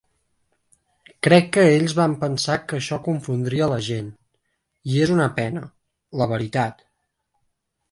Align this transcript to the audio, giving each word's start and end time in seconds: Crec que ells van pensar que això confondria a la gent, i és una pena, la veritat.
Crec 1.27 1.49
que 1.57 1.65
ells 1.73 1.93
van 1.99 2.15
pensar 2.23 2.55
que 2.71 2.79
això 2.79 2.99
confondria 3.09 3.67
a 3.67 3.69
la 3.75 3.79
gent, 3.89 4.09
i 4.95 4.99
és 5.05 5.15
una 5.19 5.31
pena, 5.39 5.65
la 6.23 6.31
veritat. 6.35 6.85